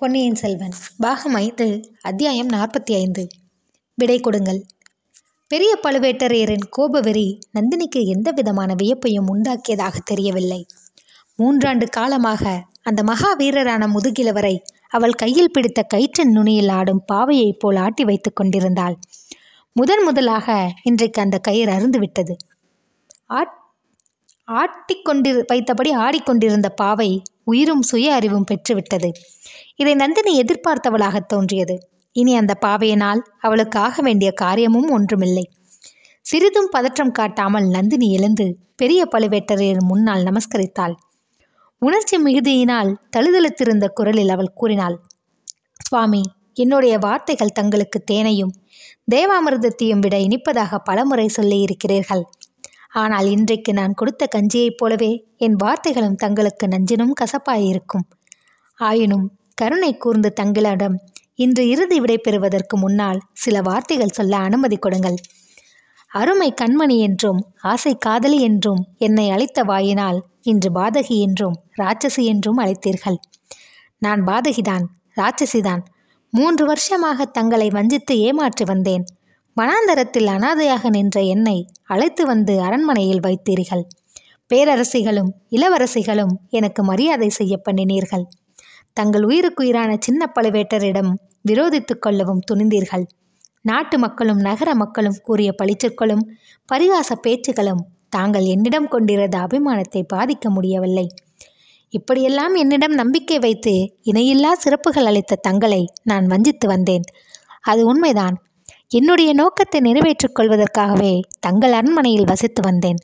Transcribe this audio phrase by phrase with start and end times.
[0.00, 3.28] பொன்னியின் செல்வன் பாகம் ஐந்து அத்தியாயம் நாற்பத்தி ஐந்து
[3.94, 4.64] விடை கொடுங்கள்.
[5.48, 10.66] பெரிய பழுவேட்டரையரின் கோபவெறி நந்தினிக்கு எந்த விதமான வியப்பையும் உண்டாக்கியதாக தெரியவில்லை.
[11.38, 18.36] மூன்றாண்டு காலமாக அந்த மகாவீரரான முதுகிலவரை அவள் கையில் பிடித்த கயிற்றின் நுனியில் ஆடும் பாவையைப் போல் ஆட்டி வைத்துக்
[18.36, 18.96] கொண்டிருந்தாள்.
[19.72, 22.36] முதன் முதலாக இன்றைக்கு அந்த கயிறு அருந்துவிட்டது
[23.26, 23.67] ஆட்
[24.48, 29.08] ஆட்டிக்கொண்டிரு வைத்தபடி ஆடிக்கொண்டிருந்த பாவை உயிரும் சுய அறிவும் பெற்றுவிட்டது.
[29.76, 31.88] இதை நந்தினி எதிர்பார்த்தவளாக தோன்றியது.
[32.12, 35.44] இனி அந்த பாவையினால் அவளுக்கு ஆக வேண்டிய காரியமும் ஒன்றுமில்லை.
[36.20, 40.94] சிறிதும் பதற்றம் காட்டாமல் நந்தினி எழுந்து பெரிய பழுவேட்டரையர் முன்னால் நமஸ்கரித்தாள்.
[41.78, 44.96] உணர்ச்சி மிகுதியினால் தழுதழுத்திருந்த குரலில் அவள் கூறினாள்
[45.84, 46.22] சுவாமி
[46.54, 48.52] என்னுடைய வார்த்தைகள் தங்களுக்கு தேனையும்
[49.14, 52.24] தேவாமிர்தத்தையும் விட இனிப்பதாக பலமுறை சொல்லியிருக்கிறீர்கள்.
[52.92, 58.06] ஆனால் இன்றைக்கு நான் கொடுத்த கஞ்சியைப் போலவே என் வார்த்தைகளும் தங்களுக்கு நஞ்சினும் கசப்பாயிருக்கும்.
[58.78, 60.96] ஆயினும் கருணை கூர்ந்து தங்களிடம்
[61.34, 65.18] இன்று இறுதி விடை பெறுவதற்கு முன்னால் சில வார்த்தைகள் சொல்ல அனுமதி கொடுங்கள்.
[66.10, 73.18] அருமை கண்மணி என்றும் ஆசை காதலி என்றும் என்னை அழைத்த வாயினால் இன்று பாதகி என்றும் ராட்சசி என்றும் அழைத்தீர்கள்.
[74.02, 74.84] நான் பாதகிதான்
[75.16, 75.82] ராட்சசிதான்.
[76.32, 79.04] மூன்று வருஷமாக தங்களை வஞ்சித்து ஏமாற்றி வந்தேன்.
[79.58, 83.84] வனாந்தரத்தில் அனாதையாக நின்ற என்னை அழைத்து வந்து அரண்மனையில் வைத்தீர்கள்.
[84.50, 88.24] பேரரசிகளும் இளவரசிகளும் எனக்கு மரியாதை செய்ய பண்ணினீர்கள்.
[88.92, 91.10] தங்கள் உயிருக்குயிரான சின்ன பழுவேட்டரிடம்
[91.48, 93.04] விரோதித்துக் கொள்ளவும் துணிந்தீர்கள்.
[93.62, 96.24] நாட்டு மக்களும் நகர மக்களும் கூறிய பழிச்சொற்களும்
[96.72, 101.06] பரிகாச பேச்சுகளும் தாங்கள் என்னிடம் கொண்டிருந்த அபிமானத்தை பாதிக்க முடியவில்லை.
[101.88, 107.02] இப்படியெல்லாம் என்னிடம் நம்பிக்கை வைத்து இணையில்லா சிறப்புகள் அளித்த தங்களை நான் வஞ்சித்து வந்தேன்.
[107.60, 108.36] அது உண்மைதான்.
[108.90, 113.00] என்னுடைய நோக்கத்தை நிறைவேற்றிக் கொள்வதற்காகவே தங்கள் அரண்மனையில் வசித்து வந்தேன்.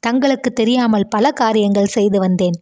[0.00, 2.56] தங்களுக்கு தெரியாமல் பல காரியங்கள் செய்து வந்தேன்.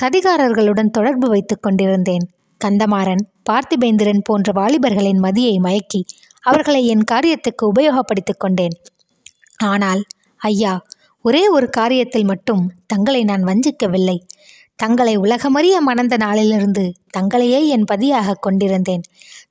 [0.00, 2.24] சதிகாரர்களுடன் தொடர்பு வைத்துக் கொண்டிருந்தேன்.
[2.60, 6.00] கந்தமாறன் பார்த்திபேந்திரன் போன்ற வாலிபர்களின் மதியை மயக்கி
[6.40, 8.76] அவர்களை என் காரியத்துக்கு உபயோகப்படுத்திக் கொண்டேன்.
[9.56, 10.02] ஆனால்
[10.36, 10.74] ஐயா
[11.24, 14.18] ஒரே ஒரு காரியத்தில் மட்டும் தங்களை நான் வஞ்சிக்கவில்லை.
[14.76, 16.84] தங்களை உலகமறிய மணந்த நாளிலிருந்து
[17.18, 19.04] தங்களையே என் பதியாக கொண்டிருந்தேன்.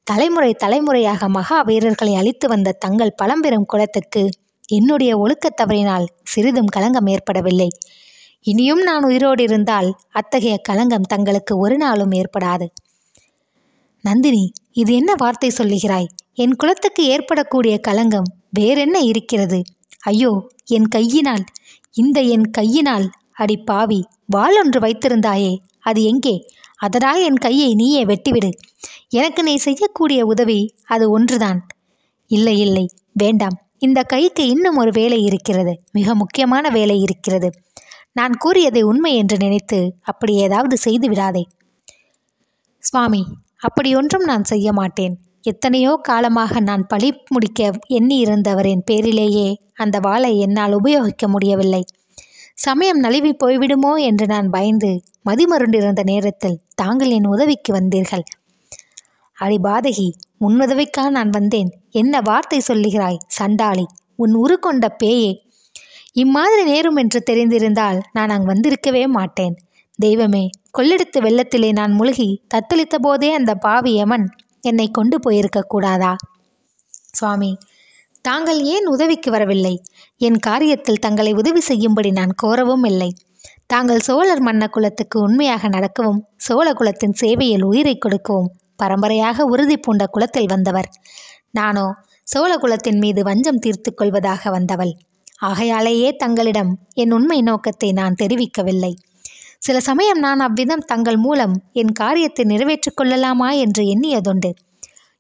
[0.07, 4.29] தலைமுறை தலைமுறையாக மகா வீரர்களை அழித்து வந்த தங்கள் பழம்பெரும் குலத்துக்கு
[4.67, 7.67] என்னுடைய ஒழுக்கத் தவறினால் சிறிதும் களங்கம் ஏற்படவில்லை.
[8.45, 12.67] இனியும் நான் உயிரோடு இருந்தால் அத்தகைய களங்கம் தங்களுக்கு ஒரு நாளும் ஏற்படாது.
[14.03, 16.07] நந்தினி இது என்ன வார்த்தை சொல்லுகிறாய்?
[16.34, 19.61] என் குலத்துக்கு ஏற்படக்கூடிய களங்கம் வேறென்ன இருக்கிறது?
[20.00, 20.31] ஐயோ
[20.66, 21.45] என் கையினால்
[21.95, 23.07] இந்த என் கையினால்.
[23.34, 26.35] அடி பாவி வாள் ஒன்று வைத்திருந்தாயே அது எங்கே?
[26.81, 28.49] அதனால் என் கையை நீயே வெட்டிவிடு.
[29.09, 31.59] எனக்கு நீ செய்யக்கூடிய உதவி அது ஒன்றுதான்.
[32.31, 33.57] இல்லை இல்லை வேண்டாம்.
[33.77, 35.73] இந்த கைக்கு இன்னும் ஒரு வேலை இருக்கிறது.
[35.91, 37.49] மிக முக்கியமான வேலை இருக்கிறது.
[38.11, 41.43] நான் கூறியதை உண்மை என்று நினைத்து அப்படி ஏதாவது செய்து விடாதே.
[42.83, 43.21] சுவாமி
[43.57, 45.15] அப்படியொன்றும் நான் செய்ய மாட்டேன்.
[45.41, 51.83] எத்தனையோ காலமாக நான் பழி முடிக்க எண்ணி இருந்தவரின் பேரிலேயே அந்த வாளை என்னால் உபயோகிக்க முடியவில்லை.
[52.57, 58.23] சமயம் நழுவி போய்விடுமோ என்று நான் பயந்து மதிமருண்டிருந்த நேரத்தில் தாங்கள் என் உதவிக்கு வந்தீர்கள்.
[59.34, 60.57] அடி பாதகி உன்
[61.09, 61.69] நான் வந்தேன்.
[61.91, 63.85] என்ன வார்த்தை சொல்லுகிறாய் சண்டாளி?
[64.16, 65.31] உன் உரு கொண்ட பேயே.
[66.13, 69.56] இம்மாதிரி நேரும் என்று தெரிந்திருந்தால் நான் அங்கு வந்திருக்கவே மாட்டேன்.
[70.00, 74.29] தெய்வமே கொள்ளெடுத்த வெள்ளத்திலே நான் முழுகி தத்தளித்த போதே அந்த பாவி யமன்
[74.61, 76.16] என்னை கொண்டு போயிருக்க கூடாதா?
[76.94, 77.57] சுவாமி
[78.22, 79.84] தாங்கள் ஏன் உதவிக்கு வரவில்லை?
[80.21, 83.13] என் காரியத்தில் தங்களை உதவி செய்யும்படி நான் கோரவும் இல்லை.
[83.65, 90.45] தாங்கள் சோழர் மன்ன குலத்துக்கு உண்மையாக நடக்கவும் சோழ குலத்தின் சேவையில் உயிரை கொடுக்கவும் பரம்பரையாக உறுதி பூண்ட குலத்தில்
[90.45, 90.89] வந்தவர்.
[91.51, 91.85] நானோ
[92.23, 94.93] சோழ குலத்தின் மீது வஞ்சம் தீர்த்து கொள்வதாக வந்தவள்.
[95.39, 98.93] ஆகையாலேயே தங்களிடம் என் உண்மை நோக்கத்தை நான் தெரிவிக்கவில்லை.
[99.59, 104.51] சில சமயம் நான் அவ்விதம் தங்கள் மூலம் என் காரியத்தை நிறைவேற்றிக் கொள்ளலாமா என்று எண்ணியதுண்டு.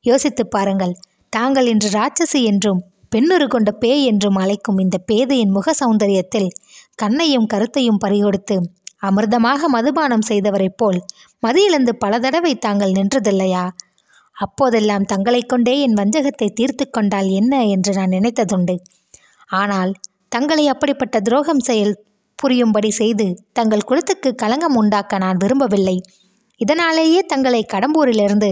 [0.05, 0.95] யோசித்துப் பாருங்கள்
[1.29, 6.49] தாங்கள் இன்று ராட்சசி என்றும் பெண்ணுரு கொண்ட பேய் என்றும் அழைக்கும் இந்த பேதையின் முக சௌந்தரியத்தில்
[6.95, 8.57] கண்ணையும் கருத்தையும் பறிகொடுத்து
[9.07, 10.99] அமிர்தமாக மதுபானம் செய்தவரைப் போல்
[11.43, 13.63] மதியிலிருந்து பல தடவை தாங்கள் நின்றதில்லையா?
[14.37, 18.75] அப்போதெல்லாம் தங்களை கொண்டே என் வஞ்சகத்தை தீர்த்து கொண்டால் என்ன என்று நான் நினைத்ததுண்டு.
[19.49, 19.91] ஆனால்
[20.27, 21.93] தங்களை அப்படிப்பட்ட துரோகம் செயல்
[22.39, 25.97] புரியும்படி செய்து தங்கள் குலத்துக்கு களங்கம் உண்டாக்க நான் விரும்பவில்லை.
[26.61, 28.49] இதனாலேயே தங்களை கடம்பூரிலிருந்து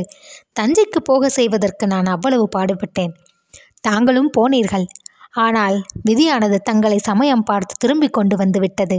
[0.60, 3.14] தஞ்சைக்கு போக செய்வதற்கு நான் அவ்வளவு பாடுபட்டேன்.
[3.84, 4.88] தாங்களும் போனீர்கள்.
[5.36, 5.78] ஆனால்
[6.10, 8.98] விதியானது தங்களை சமயம் பார்த்து திரும்பிக் கொண்டு வந்து விட்டது.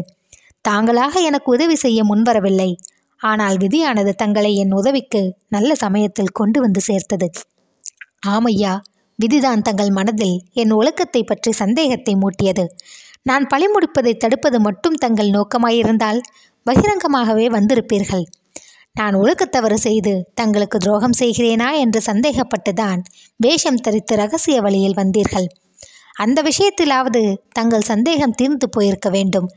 [0.65, 2.71] தாங்களாக எனக்கு உதவி செய்ய முன்வரவில்லை.
[3.21, 7.29] ஆனால் விதியானது தங்களை என் உதவிக்கு நல்ல சமயத்தில் கொண்டு வந்து சேர்த்தது.
[8.27, 8.73] ஆமையா
[9.19, 12.65] விதிதான் தங்கள் மனதில் என் ஒழுக்கத்தை பற்றி சந்தேகத்தை மூட்டியது.
[13.23, 16.21] நான் பழி முடிப்பதை தடுப்பது மட்டும் தங்கள் நோக்கமாயிருந்தால்
[16.67, 18.25] பகிரங்கமாகவே வந்திருப்பீர்கள்.
[18.97, 23.01] நான் ஒழுக்கத்தவறு செய்து தங்களுக்கு துரோகம் செய்கிறேனா என்று சந்தேகப்பட்டுதான்
[23.37, 25.47] வேஷம் தரித்து ரகசிய வழியில் வந்தீர்கள்.
[26.15, 27.23] அந்த விஷயத்திலாவது
[27.53, 29.49] தங்கள் சந்தேகம் தீர்ந்து போயிருக்க வேண்டும்.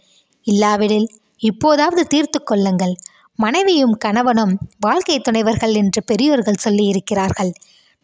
[0.41, 1.07] இல்லாவிடில்
[1.41, 2.93] இப்போதாவது தீர்த்து கொள்ளுங்கள்.
[3.35, 7.51] மனைவியும் கணவனும் வாழ்க்கை துணைவர்கள் என்று பெரியோர்கள் சொல்லி இருக்கிறார்கள்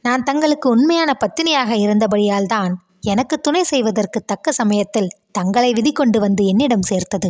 [0.05, 6.45] நான் தங்களுக்கு உண்மையான பத்தினியாக இருந்தபடியால் தான் எனக்கு துணை செய்வதற்கு தக்க சமயத்தில் தங்களை விதி கொண்டு வந்து
[6.45, 7.29] என்னிடம் சேர்த்தது.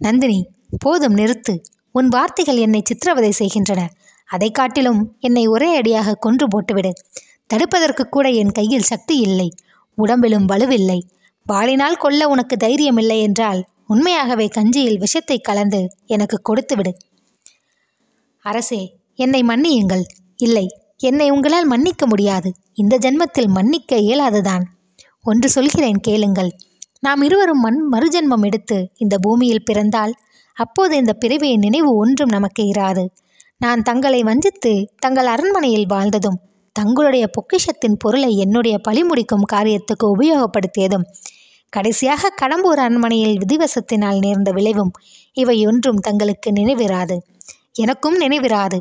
[0.00, 0.38] நந்தினி
[0.78, 1.54] போதும் நிறுத்து.
[1.92, 3.90] உன் வார்த்தைகள் என்னை சித்திரவதை செய்கின்றன.
[4.28, 6.90] அதை காட்டிலும் என்னை ஒரே அடியாக கொன்று போட்டுவிடு.
[7.54, 9.48] தடுப்பதற்கு கூட என் கையில் சக்தி இல்லை.
[9.94, 11.00] உடம்பிலும் வலுவில்லை.
[11.46, 16.92] வாளினால் கொல்ல உனக்கு தைரியம் இல்லை என்றால் உண்மையாகவே கஞ்சியில் விஷத்தை கலந்து எனக்கு கொடுத்துவிடு.
[18.44, 20.04] அரசே என்னை மன்னியுங்கள்.
[20.36, 20.66] இல்லை
[20.96, 22.52] என்னை உங்களால் மன்னிக்க முடியாது.
[22.74, 24.62] இந்த ஜென்மத்தில் மன்னிக்க இயலாதுதான்.
[25.22, 26.50] ஒன்று சொல்கிறேன் கேளுங்கள்.
[27.00, 30.14] நாம் இருவரும் மண் மறுஜென்மம் எடுத்து இந்த பூமியில் பிறந்தால்
[30.60, 33.04] அப்போது இந்த பிறவியின் நினைவு ஒன்றும் நமக்கு இராது.
[33.58, 36.38] நான் தங்களை வஞ்சித்து தங்கள் அரண்மனையில் வாழ்ந்ததும்
[36.76, 41.06] தங்களுடைய பொக்கிஷத்தின் பொருளை என்னுடைய பழிமுடிக்கும் காரியத்துக்கு உபயோகப்படுத்தியதும்
[41.68, 44.92] கடைசியாக கடம்பூர் அரண்மனையில் விதிவசத்தினால் நேர்ந்த விளைவும்
[45.32, 47.16] இவை ஒன்றும் தங்களுக்கு நினைவிராது.
[47.72, 48.78] எனக்கும் நினைவிராது.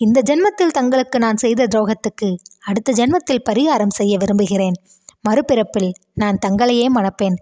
[0.00, 2.28] இந்த ஜென்மத்தில் தங்களுக்கு நான் செய்த துரோகத்துக்கு
[2.66, 4.76] அடுத்த ஜென்மத்தில் பரிகாரம் செய்ய விரும்புகிறேன்.
[5.28, 7.36] மறுபிறப்பில் நான் தங்களையே மணப்பேன்.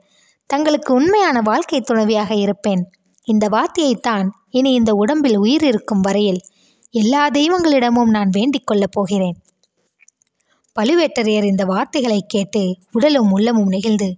[0.46, 2.82] தங்களுக்கு உண்மையான வாழ்க்கை துணைவியாக இருப்பேன்.
[3.30, 6.40] இந்த வார்த்தையைத்தான் இனி இந்த உடம்பில் உயிர் இருக்கும் வரையில்
[6.90, 9.36] எல்லா தெய்வங்களிடமும் நான் வேண்டிக் கொள்ளப் போகிறேன்.
[10.80, 12.62] பழுவேட்டரையர் இந்த வார்த்தைகளை கேட்டு
[12.92, 14.16] உடலும் உள்ளமும் நெகிழ்ந்து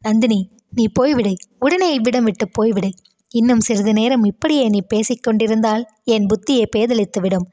[0.00, 1.34] நந்தினி நீ போய்விடு.
[1.58, 2.90] உடனே இவ்விடம் விட்டு போய்விடு.
[3.30, 7.46] இன்னும் சிறிது நேரம் இப்படியே நீ பேசிக்கொண்டிருந்தால் என் புத்தியை பேதலித்துவிடும்.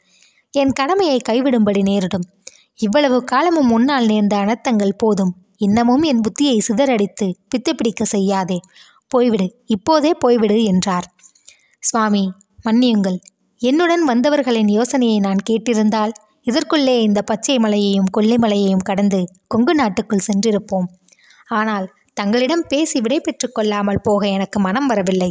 [0.51, 2.25] என் கடமையை கைவிடும்படி நேரிடும்.
[2.75, 5.33] இவ்வளவு காலமும் முன்னால் நேர்ந்த அனர்த்தங்கள் போதும்.
[5.57, 8.59] இன்னமும் என் புத்தியை சிதறடித்து பித்து பிடிக்க செய்யாதே.
[9.13, 11.07] போய்விடு இப்போதே போய்விடு என்றார்.
[11.83, 12.23] சுவாமி
[12.65, 13.17] மன்னியுங்கள்.
[13.61, 16.13] என்னுடன் வந்தவர்களின் யோசனையை நான் கேட்டிருந்தால்
[16.47, 20.87] இதற்குள்ளே இந்த பச்சை மலையையும் கொல்லிமலையையும் கடந்து கொங்கு நாட்டுக்குள் சென்றிருப்போம்.
[21.49, 25.29] ஆனால் தங்களிடம் பேசி விடை பெற்றுக் கொள்ளாமல் போக எனக்கு மனம் வரவில்லை.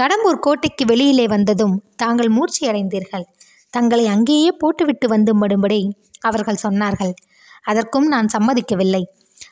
[0.00, 3.26] கடம்பூர் கோட்டைக்கு வெளியிலே வந்ததும் தாங்கள் மூர்ச்சியடைந்தீர்கள்
[3.74, 5.80] தங்களை அங்கேயே போட்டுவிட்டு வந்து மடும்படி
[6.20, 7.12] அவர்கள் சொன்னார்கள்.
[7.62, 9.02] அதற்கும் நான் சம்மதிக்கவில்லை.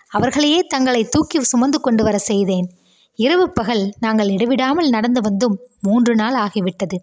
[0.09, 2.67] அவர்களையே தங்களை தூக்கி சுமந்து கொண்டு வர செய்தேன்.
[3.17, 6.97] இரவு பகல் நாங்கள் இடைவிடாமல் நடந்து வந்தும் மூன்று நாள் ஆகிவிட்டது.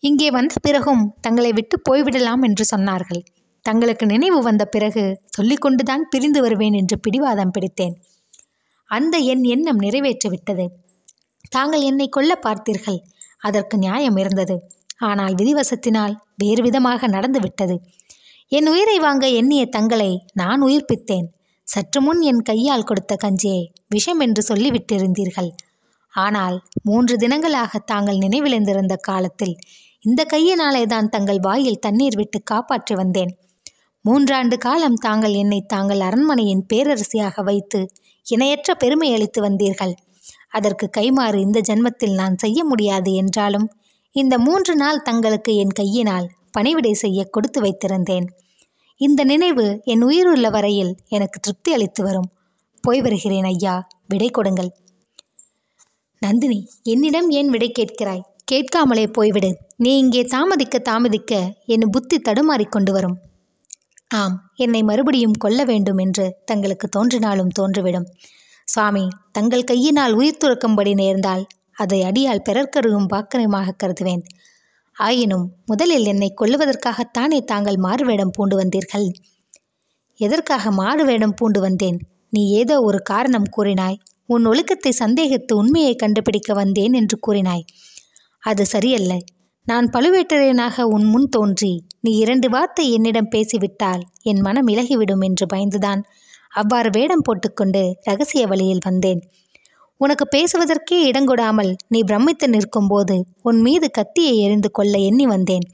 [0.00, 3.22] இங்கே வந்த பிறகும் தங்களை விட்டு போய்விடலாம் என்று சொன்னார்கள்.
[3.62, 7.94] தங்களுக்கு நினைவு வந்த பிறகு சொல்லிக்கொண்டுதான் பிரிந்து வருவேன் என்று பிடிவாதம் பிடித்தேன்.
[8.84, 10.66] அந்த என் எண்ணம் நிறைவேற்றிவிட்டது.
[11.48, 12.98] தாங்கள் என்னை கொல்ல பார்த்தீர்கள்.
[13.38, 14.56] அதற்கு நியாயம் இருந்தது.
[14.98, 17.76] ஆனால் விதிவசத்தினால் வேறு விதமாக நடந்துவிட்டது.
[18.48, 21.26] என் உயிரை வாங்க எண்ணிய தங்களை நான் உயிர்ப்பித்தேன்.
[21.68, 23.62] சற்று முன் என் கையால் கொடுத்த கஞ்சியை
[23.94, 25.50] விஷம் என்று சொல்லிவிட்டிருந்தீர்கள்.
[26.14, 29.54] ஆனால் மூன்று தினங்களாக தாங்கள் நினைவிழந்திருந்த காலத்தில்
[30.04, 33.32] இந்த கையினாலே தான் தங்கள் வாயில் தண்ணீர் விட்டு காப்பாற்றி வந்தேன்.
[34.04, 37.80] மூன்றாண்டு காலம் தாங்கள் என்னை தாங்கள் அரண்மனையின் பேரரசியாக வைத்து
[38.26, 39.94] இணையற்ற பெருமை அளித்து வந்தீர்கள்.
[40.48, 43.66] அதற்கு கைமாறு இந்த ஜென்மத்தில் நான் செய்ய முடியாது என்றாலும்
[44.16, 46.26] இந்த மூன்று நாள் தங்களுக்கு என் கையினால்
[46.56, 48.26] பணிவிடை செய்ய கொடுத்து வைத்திருந்தேன்.
[49.00, 52.30] இந்த நினைவு என் உயிருள்ள வரையில் எனக்கு திருப்தி அளித்து வரும்.
[52.80, 53.88] போய் வருகிறேன் ஐயா.
[54.08, 54.70] விடை கொடுங்கள்.
[56.20, 58.22] நந்தினி என்னிடம் ஏன் விடை கேட்கிறாய்?
[58.44, 59.50] கேட்காமலே போய்விடு.
[59.76, 63.18] நீ இங்கே தாமதிக்க தாமதிக்க என் புத்தி தடுமாறிக்கொண்டு வரும்.
[64.08, 68.08] ஆம் என்னை மறுபடியும் கொல்ல வேண்டும் என்று தங்களுக்கு தோன்றினாலும் தோன்றிவிடும்.
[68.64, 74.22] சுவாமி தங்கள் கையினால் உயிர் துறக்கும்படி நேர்ந்தால் அதை அடியால் பிறர்க்கருகும் பாக்கனமாக கருதுவேன்.
[74.98, 79.08] ஆயினும் முதலில் என்னை கொல்லுவதற்காகத்தானே தாங்கள் மாறுவேடம் பூண்டு வந்தீர்கள்?
[80.20, 81.98] எதற்காக மாறு வேடம் பூண்டு வந்தேன்?
[82.30, 83.98] நீ ஏதோ ஒரு காரணம் கூறினாய்.
[84.28, 87.64] உன் ஒழுக்கத்தை சந்தேகித்து உண்மையை கண்டுபிடிக்க வந்தேன் என்று கூறினாய்.
[88.42, 89.12] அது சரியல்ல.
[89.66, 96.02] நான் பழுவேட்டரையனாக உன் முன் தோன்றி நீ இரண்டு வார்த்தை என்னிடம் பேசிவிட்டால் என் மனம் இலகிவிடும் என்று பயந்துதான்
[96.52, 99.20] அவ்வாறு வேடம் போட்டுக்கொண்டு ரகசிய வழியில் வந்தேன்.
[100.00, 105.64] உனக்கு பேசுவதற்கே இடங்கொடாமல் நீ பிரமித்து நிற்கும்போது உன் மீது கத்தியை எறிந்து கொள்ள எண்ணி வந்தேன்.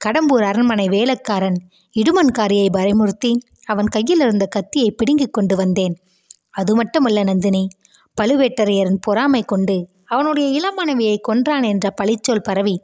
[0.00, 1.58] கடம்பூர் அரண்மனை வேலைக்காரன்
[1.96, 3.32] இடுமன்காரியை பயமுறுத்தி
[3.64, 5.94] அவன் கையில் இருந்த கத்தியை பிடுங்கிக் கொண்டு வந்தேன்.
[6.50, 7.64] அது மட்டுமல்ல நந்தினி
[8.18, 12.76] பழுவேட்டரையரன் பொறாமை கொண்டு அவனுடைய இளமனைவியை கொன்றான் என்ற பழிச்சொல் பரவி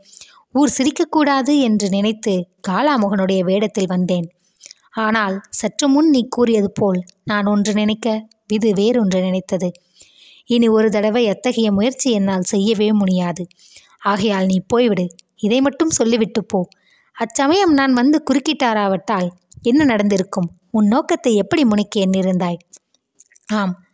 [0.51, 2.35] ஊர் சிரிக்கக்கூடாது என்று நினைத்து
[2.69, 4.27] காளாமுகனுடைய வேடத்தில் வந்தேன்.
[4.97, 8.07] ஆனால் சற்று முன் நீ கூறியது போல் நான் ஒன்று நினைக்க
[8.47, 9.69] இது வேறொன்று நினைத்தது.
[10.45, 13.47] இனி ஒரு தடவை எத்தகைய முயற்சி என்னால் செய்யவே முடியாது.
[13.99, 15.07] ஆகையால் நீ போய்விடு.
[15.37, 16.69] இதை மட்டும் சொல்லிவிட்டு போ.
[17.13, 19.29] அச்சமயம் நான் வந்து குறுக்கிட்டாராவட்டால்
[19.63, 20.51] என்ன நடந்திருக்கும்?
[20.71, 22.57] உன் நோக்கத்தை எப்படி முனைக்க எண்ணிருந்தாய்?
[23.47, 23.85] ஆம்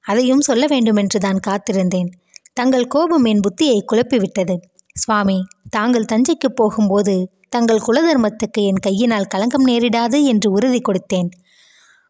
[0.00, 2.08] அதையும் சொல்ல வேண்டுமென்று தான் காத்திருந்தேன்.
[2.52, 4.56] தங்கள் கோபம் என் புத்தியை குழப்பிவிட்டது.
[4.92, 11.28] சுவாமி தாங்கள் தஞ்சைக்கு போகும்போது தங்கள் குலதர்மத்துக்கு என் கையினால் களங்கம் நேரிடாது என்று உறுதி கொடுத்தேன்.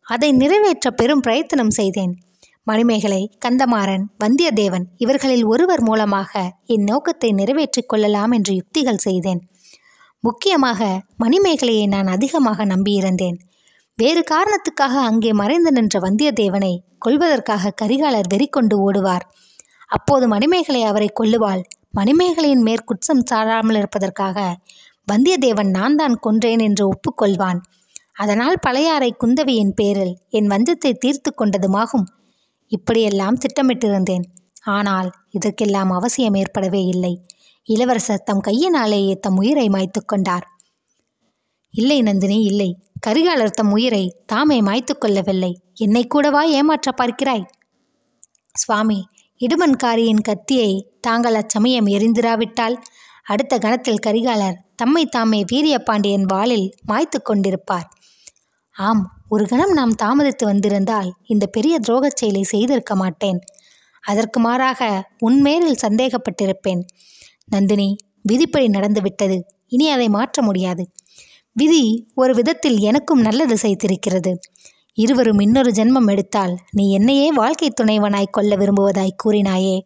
[0.03, 2.17] அதை நிறைவேற்ற பெரும் பிரயத்தனம் செய்தேன்.
[2.67, 6.33] மணிமேகலை கந்தமாறன் வந்தியத்தேவன் இவர்களில் ஒருவர் மூலமாக
[6.67, 9.41] என் நோக்கத்தை நிறைவேற்றிக் கொள்ளலாம் என்று யுக்திகள் செய்தேன்.
[10.25, 10.81] முக்கியமாக
[11.25, 13.37] மணிமேகலையை நான் அதிகமாக நம்பியிருந்தேன்.
[13.99, 16.73] வேறு காரணத்துக்காக அங்கே மறைந்து நின்ற வந்தியத்தேவனை
[17.05, 19.25] கொல்வதற்காக கரிகாலர் வெறி கொண்டு ஓடுவார்.
[19.87, 21.63] அப்போது மணிமேகலை அவரை கொல்லுவாள்.
[21.99, 24.39] மணிமேகலையின் மேற்குற்றம் சாராமல் இருப்பதற்காக
[25.13, 27.61] வந்தியத்தேவன் நான் தான் கொன்றேன் என்று ஒப்புக்கொள்வான்.
[28.15, 32.07] அதனால் பழையாறை குந்தவியின் பேரில் என் வஞ்சத்தை தீர்த்து கொண்டதுமாகும்.
[32.69, 34.25] இப்படியெல்லாம் திட்டமிட்டிருந்தேன்.
[34.63, 37.27] ஆனால் இதற்கெல்லாம் அவசியம் ஏற்படவே இல்லை.
[37.65, 40.47] இளவரசர் தம் கையினாலேயே தம் உயிரை மாய்த்து கொண்டார்.
[41.71, 42.81] இல்லை நந்தினி இல்லை.
[43.07, 45.61] கரிகாலர் தம் உயிரை தாமே மாய்த்து கொள்ளவில்லை.
[45.75, 47.45] என்னை கூடவா ஏமாற்ற பார்க்கிறாய்?
[48.53, 49.09] சுவாமி
[49.41, 52.77] இடுமன்காரியின் கத்தியை தாங்கள் அச்சமயம் எரிந்திராவிட்டால்
[53.23, 57.87] அடுத்த கணத்தில் கரிகாலர் தம்மை தாமே வீரியபாண்டியன் வாளில் மாய்த்து கொண்டிருப்பார்.
[58.73, 63.41] ஆம் ஒரு கணம் நாம் தாமதித்து வந்திருந்தால் இந்த பெரிய துரோகச் செயலை செய்திருக்க மாட்டேன்.
[64.01, 66.83] அதற்கு மாறாக உன்மேலில் சந்தேகப்பட்டிருப்பேன்.
[67.47, 70.89] நந்தினி விதிப்படி நடந்துவிட்டது இனி அதை மாற்ற முடியாது.
[71.53, 74.37] விதி ஒரு விதத்தில் எனக்கும் நல்லது செய்திருக்கிறது.
[74.95, 79.81] இருவரும் இன்னொரு ஜென்மம் எடுத்தால் நீ என்னையே வாழ்க்கை துணைவனாய் கொள்ள விரும்புவதாய் கூறினாயே.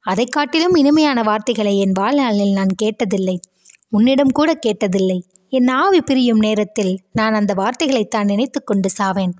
[0.00, 3.36] அதை காட்டிலும் இனிமையான வார்த்தைகளை என் வாழ்நாளில் நான் கேட்டதில்லை.
[3.88, 5.20] உன்னிடம் கூட கேட்டதில்லை.
[5.56, 9.34] என் ஆவி பிரியும் நேரத்தில் நான் அந்த வார்த்தைகளைத்தான் நினைத்து கொண்டு சாவேன்.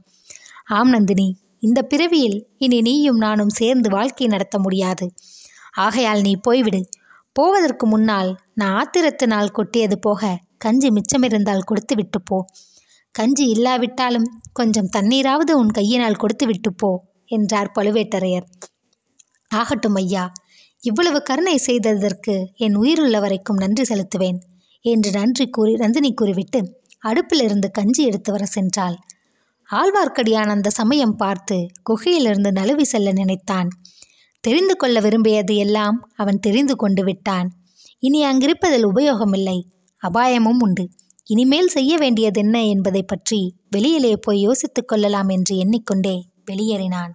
[0.69, 1.29] ஆம் நந்தினி
[1.61, 5.07] இந்த பிறவியில் இனி நீயும் நானும் சேர்ந்து வாழ்க்கை நடத்த முடியாது.
[5.77, 6.81] ஆகையால் நீ போய்விடு.
[7.33, 10.23] போவதற்கு முன்னால் நான் ஆத்திரத்தினால் கொட்டியது போக
[10.59, 12.39] கஞ்சி மிச்சமிருந்தால் கொடுத்து விட்டு போ.
[13.15, 16.91] கஞ்சி இல்லாவிட்டாலும் கொஞ்சம் தண்ணீராவது உன் கையினால் கொடுத்து விட்டு போ
[17.27, 18.47] என்றார் பழுவேட்டரையர்.
[19.51, 20.25] ஆகட்டும் ஐயா
[20.83, 24.41] இவ்வளவு கருணை செய்ததற்கு என் உயிருள்ள வரைக்கும் நன்றி செலுத்துவேன்.
[24.85, 26.61] என்று நன்றி கூறி நந்தினி கூறிவிட்டு
[27.05, 28.97] அடுப்பிலிருந்து கஞ்சி எடுத்து வர சென்றாள்.
[29.71, 33.69] ஆழ்வார்க்கடியான் அந்த சமயம் பார்த்து குகையிலிருந்து நழுவி செல்ல நினைத்தான்.
[34.41, 37.49] தெரிந்து கொள்ள விரும்பியது எல்லாம் அவன் தெரிந்து கொண்டு விட்டான்.
[37.99, 39.59] இனி அங்கிருப்பதில் உபயோகமில்லை
[40.03, 40.85] அபாயமும் உண்டு.
[41.25, 46.17] இனிமேல் செய்ய வேண்டியதென்ன என்பதை பற்றி வெளியிலே போய் யோசித்துக் கொள்ளலாம் என்று எண்ணிக்கொண்டே
[46.51, 47.13] வெளியேறினான்.